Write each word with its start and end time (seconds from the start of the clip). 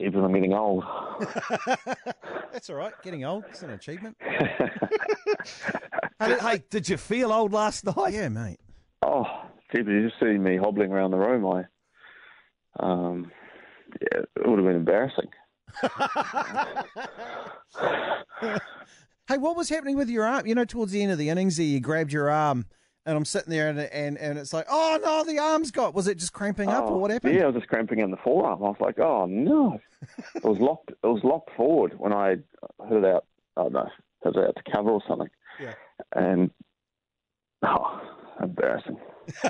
Jeepers, 0.00 0.22
I'm 0.24 0.32
getting 0.32 0.54
old. 0.54 0.84
That's 2.52 2.70
all 2.70 2.76
right. 2.76 2.92
Getting 3.02 3.24
old, 3.24 3.44
it's 3.50 3.62
an 3.62 3.70
achievement. 3.70 4.16
Hey, 6.18 6.38
hey, 6.38 6.62
did 6.70 6.88
you 6.88 6.96
feel 6.96 7.32
old 7.32 7.52
last 7.52 7.84
night? 7.84 8.12
Yeah, 8.12 8.28
mate. 8.28 8.58
oh, 9.02 9.24
Jeepers, 9.74 9.88
you 9.88 10.08
just 10.08 10.20
see 10.20 10.38
me 10.38 10.56
hobbling 10.56 10.90
around 10.90 11.10
the 11.10 11.18
room. 11.18 11.46
I, 11.46 11.64
um, 12.80 13.30
yeah, 14.00 14.20
it 14.36 14.48
would 14.48 14.58
have 14.58 14.66
been 14.66 14.76
embarrassing. 14.76 15.28
Hey, 19.28 19.38
what 19.38 19.56
was 19.56 19.68
happening 19.68 19.96
with 19.96 20.10
your 20.10 20.24
arm? 20.24 20.44
You 20.44 20.56
know, 20.56 20.64
towards 20.64 20.90
the 20.90 21.04
end 21.04 21.12
of 21.12 21.18
the 21.18 21.28
innings, 21.28 21.56
there, 21.56 21.64
you 21.64 21.78
grabbed 21.78 22.12
your 22.12 22.28
arm, 22.28 22.66
and 23.06 23.16
I'm 23.16 23.24
sitting 23.24 23.50
there, 23.50 23.68
and 23.68 23.78
and, 23.78 24.18
and 24.18 24.38
it's 24.38 24.52
like, 24.52 24.66
oh 24.70 24.98
no, 25.02 25.24
the 25.24 25.38
arm's 25.38 25.70
got. 25.70 25.94
Was 25.94 26.06
it 26.08 26.18
just 26.18 26.32
cramping 26.32 26.68
up, 26.68 26.84
Oh, 26.84 26.94
or 26.94 26.98
what 27.00 27.10
happened? 27.10 27.34
Yeah, 27.34 27.44
I 27.44 27.46
was 27.46 27.56
just 27.56 27.68
cramping 27.68 27.98
in 28.00 28.10
the 28.10 28.16
forearm. 28.18 28.62
I 28.62 28.68
was 28.68 28.76
like, 28.80 28.98
oh 28.98 29.26
no, 29.26 29.80
it 30.34 30.44
was 30.44 30.58
locked. 30.58 30.90
It 30.90 31.06
was 31.06 31.22
locked 31.24 31.50
forward 31.56 31.94
when 31.98 32.12
I 32.12 32.30
hit 32.88 32.92
it 32.92 33.04
out. 33.04 33.24
I 33.56 33.62
don't 33.62 33.72
know, 33.72 33.88
hit 34.24 34.36
it 34.36 34.44
out 34.48 34.56
to 34.64 34.72
cover 34.72 34.90
or 34.90 35.02
something. 35.08 35.28
Yeah. 35.60 35.74
And 36.14 36.50
oh, 37.62 38.00
embarrassing. 38.42 38.98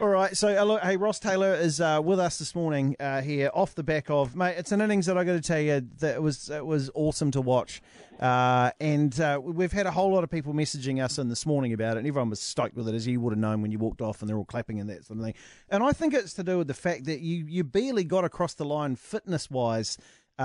All 0.00 0.08
right, 0.08 0.36
so 0.36 0.48
uh, 0.48 0.84
hey, 0.84 0.96
Ross 0.96 1.18
Taylor 1.18 1.54
is 1.54 1.80
uh, 1.80 2.00
with 2.02 2.18
us 2.18 2.38
this 2.38 2.54
morning 2.54 2.96
uh, 2.98 3.20
here, 3.20 3.50
off 3.54 3.74
the 3.74 3.82
back 3.82 4.10
of 4.10 4.34
mate. 4.34 4.56
It's 4.58 4.72
an 4.72 4.80
innings 4.80 5.06
that 5.06 5.16
I 5.16 5.24
got 5.24 5.32
to 5.32 5.40
tell 5.40 5.60
you 5.60 5.86
that 5.98 6.16
it 6.16 6.22
was 6.22 6.50
it 6.50 6.64
was 6.64 6.90
awesome 6.94 7.30
to 7.32 7.40
watch, 7.40 7.80
uh, 8.18 8.70
and 8.80 9.18
uh, 9.20 9.40
we've 9.42 9.72
had 9.72 9.86
a 9.86 9.90
whole 9.90 10.12
lot 10.12 10.24
of 10.24 10.30
people 10.30 10.52
messaging 10.52 11.02
us 11.02 11.18
in 11.18 11.28
this 11.28 11.46
morning 11.46 11.72
about 11.72 11.96
it, 11.96 12.00
and 12.00 12.08
everyone 12.08 12.30
was 12.30 12.40
stoked 12.40 12.76
with 12.76 12.88
it, 12.88 12.94
as 12.94 13.06
you 13.06 13.20
would 13.20 13.32
have 13.32 13.38
known 13.38 13.62
when 13.62 13.70
you 13.70 13.78
walked 13.78 14.00
off, 14.00 14.20
and 14.20 14.28
they're 14.28 14.36
all 14.36 14.44
clapping 14.44 14.80
and 14.80 14.90
that 14.90 15.04
sort 15.04 15.18
of 15.18 15.24
thing. 15.24 15.34
And 15.68 15.82
I 15.82 15.92
think 15.92 16.14
it's 16.14 16.34
to 16.34 16.42
do 16.42 16.58
with 16.58 16.66
the 16.66 16.74
fact 16.74 17.04
that 17.04 17.20
you 17.20 17.44
you 17.46 17.64
barely 17.64 18.04
got 18.04 18.24
across 18.24 18.54
the 18.54 18.64
line 18.64 18.96
fitness 18.96 19.50
wise. 19.50 19.96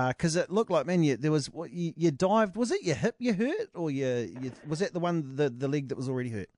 Because 0.08 0.36
it 0.36 0.50
looked 0.50 0.70
like, 0.70 0.86
man, 0.86 1.02
you, 1.02 1.16
there 1.16 1.32
was 1.32 1.50
what 1.50 1.70
you, 1.70 1.92
you 1.96 2.10
dived. 2.10 2.56
Was 2.56 2.70
it 2.70 2.82
your 2.82 2.96
hip 2.96 3.14
you 3.18 3.32
hurt, 3.32 3.70
or 3.74 3.90
you, 3.90 4.06
you 4.42 4.52
was 4.68 4.80
that 4.80 4.92
the 4.92 5.00
one 5.00 5.36
the 5.36 5.48
the 5.48 5.68
leg 5.68 5.88
that 5.88 5.96
was 5.96 6.08
already 6.08 6.30
hurt? 6.30 6.50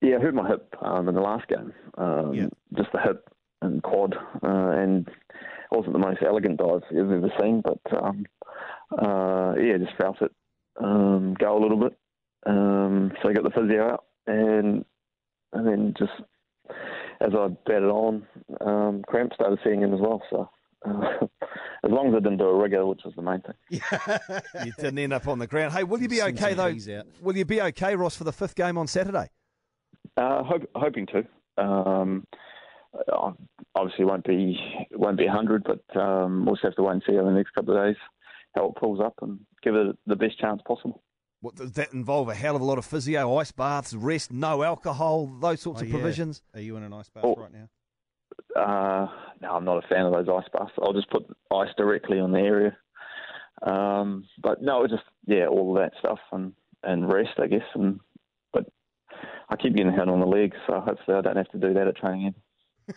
Yeah, 0.00 0.16
I 0.16 0.20
hurt 0.20 0.34
my 0.34 0.48
hip 0.48 0.74
um, 0.80 1.08
in 1.08 1.14
the 1.14 1.20
last 1.20 1.48
game. 1.48 1.72
Um, 1.98 2.32
Yeah. 2.32 2.46
Just 2.76 2.92
the 2.92 3.00
hip 3.00 3.28
and 3.60 3.82
quad, 3.82 4.14
uh, 4.42 4.70
and 4.70 5.06
it 5.08 5.76
wasn't 5.76 5.92
the 5.92 5.98
most 5.98 6.20
elegant 6.26 6.58
dive 6.58 6.82
you've 6.90 7.10
ever 7.12 7.30
seen, 7.40 7.62
but 7.62 7.80
um, 8.02 8.24
uh, 8.96 9.54
yeah, 9.60 9.76
just 9.76 9.96
felt 10.00 10.22
it 10.22 10.32
um, 10.82 11.34
go 11.38 11.58
a 11.58 11.60
little 11.60 11.76
bit. 11.78 11.98
Um, 12.46 13.12
so 13.20 13.28
I 13.28 13.32
got 13.32 13.44
the 13.44 13.50
physio 13.50 13.90
out, 13.90 14.04
and 14.26 14.84
and 15.52 15.66
then 15.66 15.94
just 15.98 16.12
as 17.20 17.32
I 17.36 17.48
batted 17.66 17.84
on, 17.84 18.26
um, 18.60 19.02
cramps 19.06 19.34
started 19.34 19.58
setting 19.62 19.82
in 19.82 19.92
as 19.92 20.00
well. 20.00 20.22
So 20.30 20.48
uh, 20.86 21.26
as 21.84 21.90
long 21.90 22.08
as 22.08 22.14
I 22.14 22.18
didn't 22.20 22.38
do 22.38 22.44
a 22.44 22.54
rigger, 22.54 22.84
which 22.86 23.00
was 23.04 23.14
the 23.14 23.22
main 23.22 23.40
thing. 23.42 23.80
You 24.64 24.72
didn't 24.78 24.98
end 24.98 25.12
up 25.12 25.26
on 25.28 25.38
the 25.38 25.46
ground. 25.46 25.72
Hey, 25.72 25.84
will 25.84 26.00
you 26.00 26.08
be 26.08 26.16
Send 26.16 26.38
okay 26.38 26.54
though? 26.54 26.98
Out. 26.98 27.06
Will 27.20 27.36
you 27.36 27.44
be 27.44 27.60
okay, 27.62 27.96
Ross, 27.96 28.16
for 28.16 28.24
the 28.24 28.32
fifth 28.32 28.54
game 28.54 28.76
on 28.78 28.86
Saturday? 28.86 29.28
Uh, 30.16 30.42
hope, 30.42 30.62
hoping 30.74 31.06
to. 31.06 31.24
Um, 31.62 32.26
obviously 33.74 34.04
won't 34.04 34.24
be 34.24 34.58
won't 34.92 35.18
be 35.18 35.26
hundred, 35.26 35.64
but 35.64 36.00
um, 36.00 36.44
we'll 36.44 36.54
just 36.56 36.64
have 36.64 36.74
to 36.76 36.82
wait 36.82 36.92
and 36.94 37.02
see 37.06 37.16
over 37.16 37.30
the 37.30 37.36
next 37.36 37.50
couple 37.52 37.76
of 37.76 37.84
days 37.84 37.96
how 38.56 38.66
it 38.66 38.74
pulls 38.76 39.00
up 39.00 39.14
and 39.22 39.38
give 39.62 39.74
it 39.74 39.96
the 40.06 40.16
best 40.16 40.38
chance 40.38 40.60
possible. 40.66 41.02
What 41.40 41.54
does 41.54 41.72
that 41.72 41.92
involve? 41.94 42.28
A 42.28 42.34
hell 42.34 42.54
of 42.56 42.60
a 42.60 42.64
lot 42.64 42.76
of 42.78 42.84
physio, 42.84 43.36
ice 43.36 43.52
baths, 43.52 43.94
rest, 43.94 44.30
no 44.32 44.62
alcohol, 44.62 45.26
those 45.40 45.60
sorts 45.62 45.80
Oh, 45.80 45.84
of 45.84 45.88
yeah. 45.88 45.94
provisions. 45.94 46.42
Are 46.54 46.60
you 46.60 46.76
in 46.76 46.82
an 46.82 46.92
ice 46.92 47.08
bath 47.08 47.24
Oh. 47.24 47.34
right 47.36 47.52
now? 47.52 47.68
Uh, 48.56 49.06
no, 49.40 49.52
I'm 49.52 49.64
not 49.64 49.84
a 49.84 49.88
fan 49.88 50.06
of 50.06 50.12
those 50.12 50.28
ice 50.28 50.48
baths. 50.52 50.72
I'll 50.82 50.92
just 50.92 51.10
put 51.10 51.26
ice 51.52 51.70
directly 51.76 52.18
on 52.18 52.32
the 52.32 52.40
area. 52.40 52.76
Um, 53.62 54.24
but 54.42 54.62
no, 54.62 54.84
it's 54.84 54.92
just 54.92 55.04
yeah, 55.26 55.46
all 55.46 55.76
of 55.76 55.82
that 55.82 55.92
stuff 55.98 56.18
and, 56.32 56.52
and 56.82 57.12
rest, 57.12 57.38
I 57.38 57.46
guess. 57.46 57.62
And 57.74 58.00
but 58.52 58.66
I 59.48 59.56
keep 59.56 59.76
getting 59.76 59.92
hit 59.92 60.08
on 60.08 60.20
the 60.20 60.26
legs, 60.26 60.56
so 60.66 60.80
hopefully 60.80 61.16
I 61.16 61.20
don't 61.20 61.36
have 61.36 61.50
to 61.50 61.58
do 61.58 61.74
that 61.74 61.86
at 61.88 61.96
training. 61.96 62.34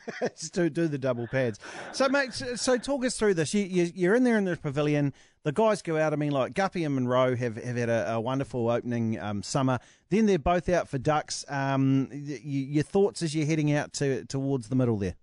Just 0.22 0.53
do 0.53 0.69
do 0.69 0.88
the 0.88 0.97
double 0.97 1.27
pads. 1.27 1.59
So, 1.91 2.09
mate, 2.09 2.33
so, 2.33 2.77
talk 2.77 3.06
us 3.06 3.17
through 3.17 3.35
this. 3.35 3.53
You, 3.53 3.63
you, 3.63 3.91
you're 3.94 4.16
in 4.16 4.23
there 4.23 4.38
in 4.38 4.45
the 4.45 4.57
pavilion. 4.57 5.13
The 5.44 5.51
guys 5.51 5.81
go 5.81 5.97
out. 5.97 6.13
I 6.13 6.16
mean, 6.16 6.31
like 6.31 6.53
Guppy 6.53 6.83
and 6.83 6.95
Munro 6.95 7.35
have, 7.35 7.57
have 7.57 7.75
had 7.75 7.89
a, 7.89 8.13
a 8.13 8.22
wonderful 8.22 8.69
opening 8.72 9.19
um, 9.19 9.44
summer. 9.44 9.79
Then 10.09 10.25
they're 10.25 10.39
both 10.39 10.69
out 10.69 10.88
for 10.88 10.97
ducks. 10.97 11.45
Um, 11.47 12.09
y- 12.11 12.39
your 12.44 12.83
thoughts 12.83 13.22
as 13.22 13.35
you're 13.35 13.45
heading 13.45 13.72
out 13.72 13.94
to 13.94 14.25
towards 14.25 14.69
the 14.69 14.75
middle 14.75 14.97
there? 14.97 15.16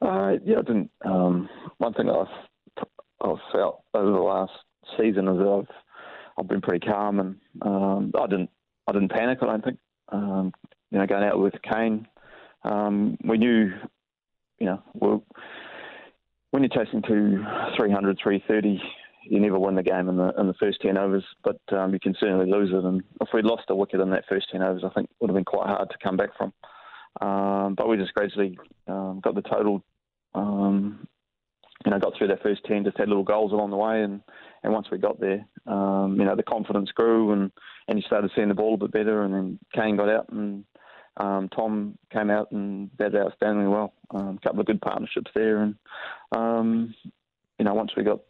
Uh, 0.00 0.32
yeah, 0.44 0.58
I 0.58 0.62
didn't. 0.62 0.90
Um, 1.04 1.48
one 1.78 1.92
thing 1.94 2.08
I've 2.08 2.86
I've 3.20 3.36
felt 3.52 3.82
over 3.94 4.10
the 4.10 4.18
last 4.18 4.52
season 4.98 5.28
is 5.28 5.38
that 5.38 5.48
I've 5.48 5.74
I've 6.38 6.48
been 6.48 6.60
pretty 6.62 6.86
calm 6.86 7.20
and 7.20 7.36
um, 7.62 8.12
I 8.18 8.26
didn't 8.26 8.50
I 8.86 8.92
didn't 8.92 9.10
panic. 9.10 9.38
I 9.42 9.46
don't 9.46 9.64
think. 9.64 9.78
Um, 10.10 10.52
you 10.90 10.98
know, 10.98 11.06
going 11.06 11.22
out 11.22 11.38
with 11.38 11.54
Kane, 11.62 12.08
um, 12.64 13.16
we 13.24 13.38
knew, 13.38 13.70
you 14.58 14.66
know, 14.66 15.22
when 16.50 16.62
you're 16.64 16.84
chasing 16.84 17.02
to 17.02 17.44
300, 17.76 18.18
330, 18.20 18.82
you 19.22 19.38
never 19.38 19.58
win 19.58 19.76
the 19.76 19.82
game 19.82 20.08
in 20.08 20.16
the 20.16 20.32
in 20.38 20.46
the 20.46 20.54
first 20.54 20.80
ten 20.80 20.96
overs, 20.96 21.24
but 21.44 21.60
um, 21.72 21.92
you 21.92 22.00
can 22.00 22.16
certainly 22.18 22.50
lose 22.50 22.70
it. 22.72 22.84
And 22.84 23.02
if 23.20 23.28
we'd 23.32 23.44
lost 23.44 23.64
a 23.68 23.74
wicket 23.74 24.00
in 24.00 24.10
that 24.10 24.24
first 24.28 24.48
ten 24.50 24.62
overs, 24.62 24.82
I 24.84 24.88
think 24.90 25.10
it 25.10 25.16
would 25.20 25.30
have 25.30 25.36
been 25.36 25.44
quite 25.44 25.68
hard 25.68 25.90
to 25.90 25.98
come 26.02 26.16
back 26.16 26.30
from. 26.36 26.52
Um, 27.20 27.74
but 27.74 27.88
we 27.88 27.96
just 27.96 28.14
gradually 28.14 28.58
um, 28.88 29.20
got 29.22 29.34
the 29.34 29.42
total 29.42 29.84
um, 30.34 31.06
you 31.84 31.90
know, 31.90 31.98
got 31.98 32.12
through 32.16 32.28
that 32.28 32.42
first 32.42 32.60
ten, 32.64 32.84
just 32.84 32.98
had 32.98 33.08
little 33.08 33.24
goals 33.24 33.52
along 33.52 33.70
the 33.70 33.76
way, 33.76 34.02
and, 34.02 34.20
and 34.62 34.72
once 34.72 34.88
we 34.90 34.98
got 34.98 35.18
there, 35.20 35.46
um, 35.66 36.16
you 36.18 36.24
know, 36.24 36.36
the 36.36 36.42
confidence 36.42 36.90
grew, 36.92 37.32
and, 37.32 37.50
and 37.88 37.98
you 37.98 38.02
started 38.06 38.30
seeing 38.34 38.48
the 38.48 38.54
ball 38.54 38.74
a 38.74 38.78
bit 38.78 38.92
better, 38.92 39.22
and 39.22 39.32
then 39.32 39.58
Kane 39.74 39.96
got 39.96 40.08
out, 40.08 40.28
and 40.30 40.64
um, 41.16 41.48
Tom 41.54 41.98
came 42.12 42.30
out 42.30 42.50
and 42.52 42.94
batted 42.96 43.14
outstandingly 43.14 43.70
well. 43.70 43.94
Um, 44.10 44.38
a 44.38 44.46
couple 44.46 44.60
of 44.60 44.66
good 44.66 44.80
partnerships 44.80 45.30
there, 45.34 45.62
and 45.62 45.74
um, 46.32 46.94
you 47.58 47.64
know, 47.64 47.74
once 47.74 47.92
we 47.96 48.04
got 48.04 48.20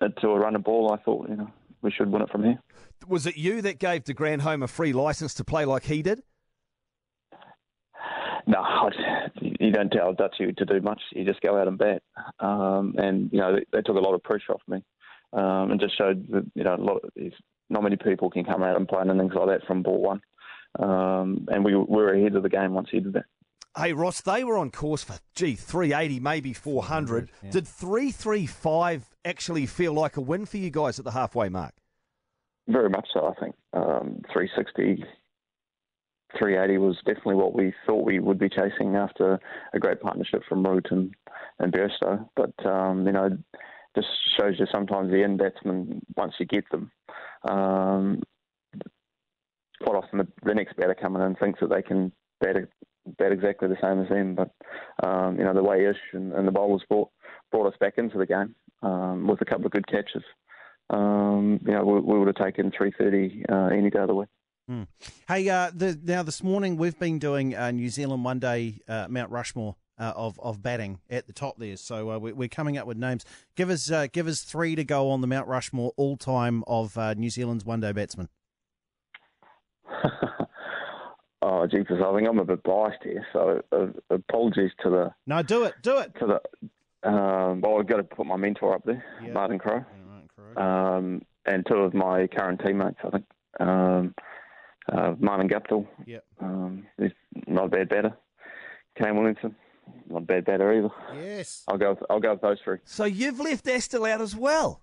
to 0.00 0.28
a 0.28 0.38
run 0.38 0.56
of 0.56 0.64
ball, 0.64 0.92
I 0.92 1.02
thought, 1.02 1.28
you 1.28 1.36
know, 1.36 1.50
we 1.82 1.90
should 1.90 2.10
win 2.10 2.22
it 2.22 2.30
from 2.30 2.44
here. 2.44 2.58
Was 3.06 3.26
it 3.26 3.36
you 3.36 3.60
that 3.62 3.78
gave 3.78 4.04
De 4.04 4.14
Grandhomme 4.14 4.62
a 4.62 4.68
free 4.68 4.92
license 4.92 5.34
to 5.34 5.44
play 5.44 5.64
like 5.64 5.84
he 5.84 6.02
did? 6.02 6.22
No, 8.46 8.58
I- 8.60 8.90
you 9.70 9.76
don't 9.76 9.90
tell 9.90 10.12
Dutchy 10.12 10.52
to 10.52 10.64
do 10.64 10.80
much. 10.80 11.00
You 11.12 11.24
just 11.24 11.40
go 11.40 11.56
out 11.56 11.68
and 11.68 11.78
bat, 11.78 12.02
um, 12.40 12.94
and 12.98 13.30
you 13.32 13.38
know 13.38 13.54
they, 13.54 13.64
they 13.72 13.82
took 13.82 13.96
a 13.96 14.00
lot 14.00 14.14
of 14.14 14.22
pressure 14.22 14.52
off 14.52 14.62
me, 14.66 14.82
um, 15.32 15.70
and 15.70 15.80
just 15.80 15.96
showed 15.96 16.26
that 16.30 16.44
you 16.54 16.64
know 16.64 16.74
a 16.74 16.76
lot. 16.76 17.04
Of, 17.04 17.32
not 17.68 17.84
many 17.84 17.96
people 17.96 18.30
can 18.30 18.44
come 18.44 18.64
out 18.64 18.76
and 18.76 18.88
play 18.88 19.00
and 19.00 19.16
things 19.16 19.32
like 19.32 19.46
that 19.46 19.66
from 19.66 19.84
ball 19.84 20.02
one, 20.02 20.20
um, 20.80 21.46
and 21.48 21.64
we, 21.64 21.76
we 21.76 21.84
were 21.86 22.12
ahead 22.12 22.34
of 22.34 22.42
the 22.42 22.48
game 22.48 22.74
once 22.74 22.88
he 22.90 22.98
did 22.98 23.12
that. 23.12 23.26
Hey, 23.78 23.92
Ross, 23.92 24.20
they 24.22 24.42
were 24.42 24.58
on 24.58 24.72
course 24.72 25.04
for, 25.04 25.20
gee, 25.36 25.54
380, 25.54 26.18
maybe 26.18 26.52
400. 26.52 27.30
yeah. 27.44 27.50
Did 27.50 27.68
335 27.68 29.08
actually 29.24 29.66
feel 29.66 29.92
like 29.92 30.16
a 30.16 30.20
win 30.20 30.46
for 30.46 30.56
you 30.56 30.70
guys 30.70 30.98
at 30.98 31.04
the 31.04 31.12
halfway 31.12 31.48
mark? 31.48 31.74
Very 32.66 32.90
much 32.90 33.06
so, 33.14 33.28
I 33.28 33.40
think. 33.40 33.54
Um, 33.72 34.22
360, 34.32 35.04
380 36.38 36.78
was 36.78 36.96
definitely 37.04 37.34
what 37.34 37.54
we 37.54 37.72
thought 37.86 38.04
we 38.04 38.18
would 38.18 38.38
be 38.38 38.48
chasing 38.48 38.96
after 38.96 39.38
a 39.72 39.78
great 39.78 40.00
partnership 40.00 40.42
from 40.48 40.64
Root 40.64 40.88
and, 40.90 41.14
and 41.58 41.72
Bairstow. 41.72 42.28
But, 42.36 42.54
um, 42.66 43.06
you 43.06 43.12
know, 43.12 43.36
just 43.96 44.08
shows 44.38 44.54
you 44.58 44.66
sometimes 44.72 45.10
the 45.10 45.22
end 45.22 45.38
batsmen, 45.38 46.00
once 46.16 46.34
you 46.38 46.46
get 46.46 46.64
them, 46.70 46.90
um, 47.48 48.22
quite 49.82 49.96
often 49.96 50.18
the, 50.18 50.28
the 50.44 50.54
next 50.54 50.76
batter 50.76 50.94
coming 50.94 51.22
in 51.22 51.34
thinks 51.36 51.60
that 51.60 51.70
they 51.70 51.82
can 51.82 52.12
bat, 52.40 52.56
bat 53.18 53.32
exactly 53.32 53.68
the 53.68 53.76
same 53.82 54.00
as 54.02 54.08
them. 54.08 54.34
But, 54.36 54.50
um, 55.06 55.38
you 55.38 55.44
know, 55.44 55.54
the 55.54 55.62
way 55.62 55.86
Ish 55.86 55.96
and, 56.12 56.32
and 56.32 56.46
the 56.46 56.52
bowlers 56.52 56.82
brought, 56.88 57.10
brought 57.50 57.66
us 57.66 57.78
back 57.80 57.94
into 57.96 58.18
the 58.18 58.26
game 58.26 58.54
um, 58.82 59.26
with 59.26 59.40
a 59.40 59.44
couple 59.44 59.66
of 59.66 59.72
good 59.72 59.88
catches 59.88 60.22
um, 60.90 61.60
you 61.64 61.72
know, 61.72 61.84
we, 61.84 62.00
we 62.00 62.18
would 62.18 62.26
have 62.26 62.46
taken 62.46 62.70
330 62.76 63.44
uh, 63.48 63.66
any 63.66 63.90
day 63.90 64.00
of 64.00 64.08
the 64.08 64.14
week. 64.14 64.28
Hey, 65.28 65.48
uh, 65.48 65.70
the, 65.74 65.98
now 66.02 66.22
this 66.22 66.42
morning 66.42 66.76
we've 66.76 66.98
been 66.98 67.18
doing 67.18 67.56
uh, 67.56 67.70
New 67.70 67.88
Zealand 67.88 68.24
one 68.24 68.38
day 68.38 68.78
uh, 68.88 69.06
Mount 69.08 69.30
Rushmore 69.30 69.76
uh, 69.98 70.12
of 70.16 70.38
of 70.40 70.62
batting 70.62 71.00
at 71.10 71.26
the 71.26 71.32
top 71.32 71.56
there. 71.58 71.76
So 71.76 72.10
uh, 72.10 72.18
we, 72.18 72.32
we're 72.32 72.48
coming 72.48 72.78
up 72.78 72.86
with 72.86 72.96
names. 72.96 73.24
Give 73.56 73.68
us 73.70 73.90
uh, 73.90 74.06
give 74.12 74.26
us 74.26 74.42
three 74.42 74.74
to 74.76 74.84
go 74.84 75.10
on 75.10 75.20
the 75.20 75.26
Mount 75.26 75.48
Rushmore 75.48 75.92
all 75.96 76.16
time 76.16 76.62
of 76.66 76.96
uh, 76.96 77.14
New 77.14 77.30
Zealand's 77.30 77.64
one 77.64 77.80
day 77.80 77.92
batsmen. 77.92 78.28
oh, 81.42 81.66
Jesus, 81.66 81.96
I 82.04 82.14
think 82.16 82.28
I'm 82.28 82.38
a 82.38 82.44
bit 82.44 82.62
biased 82.62 83.02
here, 83.02 83.26
so 83.32 83.62
uh, 83.72 83.86
apologies 84.14 84.70
to 84.82 84.90
the 84.90 85.10
No, 85.26 85.42
do 85.42 85.64
it, 85.64 85.74
do 85.82 85.98
it. 85.98 86.14
to 86.20 86.26
the. 86.26 86.40
Um, 87.08 87.60
well, 87.62 87.78
I've 87.78 87.86
got 87.86 87.96
to 87.96 88.04
put 88.04 88.26
my 88.26 88.36
mentor 88.36 88.74
up 88.74 88.84
there, 88.84 89.02
Yeah. 89.24 89.32
Martin 89.32 89.58
Crowe, 89.58 89.84
um, 90.56 91.22
and 91.46 91.64
two 91.66 91.76
of 91.76 91.94
my 91.94 92.26
current 92.26 92.60
teammates. 92.64 92.98
I 93.04 93.10
think 93.10 93.24
um, 93.58 94.14
uh, 94.90 95.14
Martin 95.18 95.48
Guptill, 95.48 95.86
Yep. 96.06 96.24
um, 96.40 96.86
he's 96.98 97.12
not 97.46 97.66
a 97.66 97.68
bad 97.68 97.88
batter. 97.88 98.16
Kane 98.98 99.16
Williamson, 99.16 99.54
not 100.08 100.22
a 100.22 100.26
bad 100.26 100.44
batter 100.44 100.72
either. 100.72 100.90
Yes. 101.14 101.64
I'll 101.68 101.78
go. 101.78 101.90
With, 101.90 102.02
I'll 102.10 102.20
go 102.20 102.32
with 102.32 102.40
those 102.42 102.58
three. 102.64 102.78
So 102.84 103.04
you've 103.04 103.40
left 103.40 103.64
Astle 103.66 104.08
out 104.10 104.20
as 104.20 104.34
well. 104.36 104.80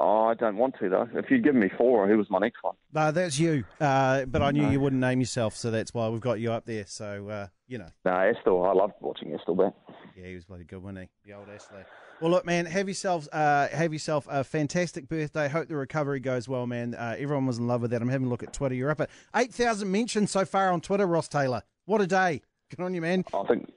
Oh, 0.00 0.24
I 0.24 0.34
don't 0.34 0.56
want 0.56 0.74
to 0.80 0.88
though. 0.88 1.08
If 1.14 1.30
you'd 1.30 1.44
given 1.44 1.60
me 1.60 1.70
four, 1.76 2.08
who 2.08 2.18
was 2.18 2.28
my 2.28 2.38
next 2.38 2.62
one? 2.62 2.74
No, 2.92 3.12
that's 3.12 3.38
you. 3.38 3.64
Uh, 3.80 4.24
but 4.24 4.42
I 4.42 4.50
knew 4.50 4.68
you 4.68 4.80
wouldn't 4.80 5.00
name 5.00 5.20
yourself, 5.20 5.54
so 5.54 5.70
that's 5.70 5.94
why 5.94 6.08
we've 6.08 6.20
got 6.20 6.40
you 6.40 6.52
up 6.52 6.66
there. 6.66 6.84
So, 6.86 7.28
uh, 7.28 7.46
you 7.68 7.78
know. 7.78 7.88
No, 8.04 8.10
Astle. 8.10 8.68
I 8.68 8.72
loved 8.72 8.94
watching 9.00 9.28
Astle 9.28 9.56
bat. 9.56 9.74
Yeah, 10.16 10.26
he 10.26 10.34
was 10.34 10.44
bloody 10.44 10.64
good, 10.64 10.82
wasn't 10.82 11.00
he? 11.24 11.30
The 11.30 11.36
old 11.36 11.48
Ashley. 11.48 11.84
Well, 12.20 12.30
look, 12.30 12.46
man, 12.46 12.66
have 12.66 12.88
yourself 12.88 13.28
uh, 13.32 13.68
have 13.68 13.92
yourself 13.92 14.26
a 14.30 14.44
fantastic 14.44 15.08
birthday. 15.08 15.48
Hope 15.48 15.68
the 15.68 15.76
recovery 15.76 16.20
goes 16.20 16.48
well, 16.48 16.66
man. 16.66 16.94
Uh, 16.94 17.16
everyone 17.18 17.46
was 17.46 17.58
in 17.58 17.66
love 17.66 17.82
with 17.82 17.90
that. 17.90 18.02
I'm 18.02 18.08
having 18.08 18.28
a 18.28 18.30
look 18.30 18.42
at 18.42 18.52
Twitter. 18.52 18.74
You're 18.74 18.90
up 18.90 19.00
at 19.00 19.10
eight 19.34 19.52
thousand 19.52 19.90
mentions 19.90 20.30
so 20.30 20.44
far 20.44 20.70
on 20.70 20.80
Twitter, 20.80 21.06
Ross 21.06 21.28
Taylor. 21.28 21.62
What 21.86 22.00
a 22.00 22.06
day! 22.06 22.42
Good 22.70 22.82
on 22.82 22.94
you, 22.94 23.00
man. 23.00 23.24
I 23.34 23.44
think. 23.44 23.72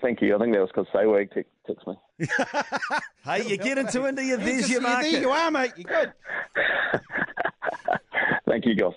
Thank 0.00 0.20
you. 0.22 0.34
I 0.34 0.38
think 0.38 0.54
that 0.54 0.60
was 0.60 0.70
because 0.74 0.86
Sehwag 0.94 1.32
te- 1.32 1.44
texted 1.68 1.86
me. 1.88 2.26
Hey, 3.24 3.46
you 3.48 3.56
get 3.58 3.76
into 3.78 4.06
India, 4.06 4.36
there's 4.36 4.60
Just- 4.60 4.70
your 4.70 4.80
There 4.80 4.90
market. 4.90 5.20
you 5.20 5.30
are, 5.30 5.50
mate. 5.50 5.72
You're 5.76 5.84
good. 5.92 6.12
Thank 8.48 8.64
you, 8.66 8.74
guys. 8.74 8.92